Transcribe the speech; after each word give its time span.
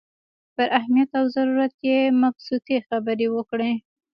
پر 0.55 0.67
اهمیت 0.79 1.09
او 1.19 1.25
ضرورت 1.35 1.75
یې 1.89 1.99
مبسوطې 2.21 2.77
خبرې 2.87 3.27
وکړې. 3.31 3.71